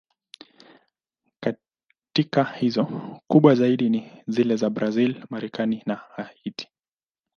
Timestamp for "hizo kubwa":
2.43-3.55